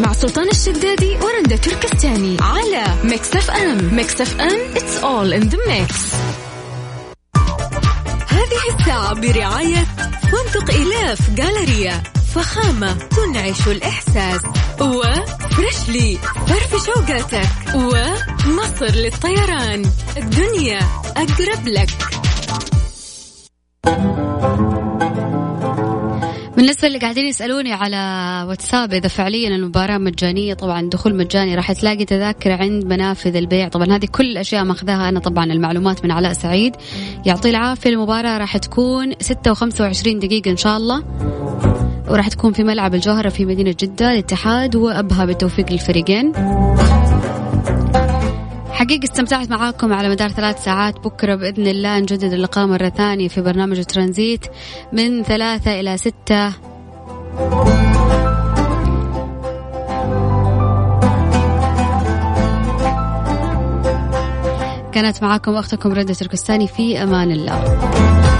مع 0.00 0.12
سلطان 0.12 0.48
الشدادي 0.48 1.16
ورندا 1.16 1.56
تركستاني 1.56 2.36
على 2.40 2.84
Mix 3.04 3.36
FM 3.36 3.94
Mix 3.94 4.20
FM 4.20 4.74
it's 4.74 5.02
all 5.02 5.32
in 5.32 5.48
the 5.50 5.58
mix. 5.68 6.14
هذه 8.28 8.78
الساعة 8.78 9.14
برعاية 9.14 9.85
فندق 10.56 10.74
إلاف 10.74 11.30
جالريا 11.30 12.02
فخامة 12.34 12.92
تنعش 12.92 13.68
الإحساس. 13.68 14.40
و 14.80 14.97
Freshly 14.97 16.18
فرفش 16.46 16.84
أوقاتك. 16.86 17.48
ومصر 17.74 18.86
للطيران. 18.86 19.90
الدنيا 20.16 20.78
أقرب 21.16 21.68
لك. 21.68 21.90
بالنسبة 26.66 26.88
اللي 26.88 26.98
قاعدين 26.98 27.26
يسألوني 27.26 27.72
على 27.72 27.96
واتساب 28.48 28.92
إذا 28.92 29.08
فعليا 29.08 29.48
المباراة 29.48 29.98
مجانية 29.98 30.54
طبعا 30.54 30.88
دخول 30.88 31.14
مجاني 31.14 31.54
راح 31.54 31.72
تلاقي 31.72 32.04
تذاكر 32.04 32.52
عند 32.52 32.84
منافذ 32.84 33.36
البيع. 33.36 33.68
طبعا 33.68 33.96
هذه 33.96 34.06
كل 34.12 34.24
الأشياء 34.24 34.64
ماخذاها 34.64 35.08
أنا 35.08 35.20
طبعا 35.20 35.44
المعلومات 35.44 36.04
من 36.04 36.10
علاء 36.10 36.32
سعيد. 36.32 36.76
يعطيه 37.26 37.50
العافية 37.50 37.90
المباراة 37.90 38.38
راح 38.38 38.56
تكون 38.56 39.12
6 39.20 39.54
و25 39.54 40.08
دقيقة 40.08 40.50
إن 40.50 40.56
شاء 40.56 40.76
الله. 40.76 41.04
وراح 42.10 42.28
تكون 42.28 42.52
في 42.52 42.64
ملعب 42.64 42.94
الجوهرة 42.94 43.28
في 43.28 43.44
مدينة 43.44 43.74
جدة 43.80 44.12
الاتحاد 44.12 44.76
وأبها 44.76 45.24
بالتوفيق 45.24 45.72
للفريقين. 45.72 46.32
حقيقة 48.76 49.04
استمتعت 49.04 49.50
معاكم 49.50 49.92
على 49.92 50.08
مدار 50.08 50.28
ثلاث 50.28 50.64
ساعات. 50.64 50.98
بكرة 50.98 51.34
بإذن 51.34 51.66
الله 51.66 51.98
نجدد 51.98 52.32
اللقاء 52.32 52.66
مرة 52.66 52.88
ثانية 52.88 53.28
في 53.28 53.40
برنامج 53.40 53.84
ترانزيت 53.84 54.46
من 54.92 55.22
ثلاثة 55.22 55.80
إلى 55.80 55.96
ستة. 55.96 56.52
كانت 64.92 65.22
معاكم 65.22 65.54
أختكم 65.54 65.92
ردة 65.92 66.14
تركستاني 66.14 66.68
في 66.68 67.02
أمان 67.02 67.30
الله. 67.30 68.35